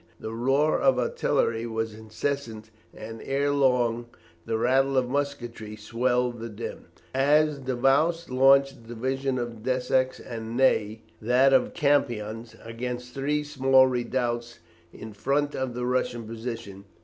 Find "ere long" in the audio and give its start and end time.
3.21-4.07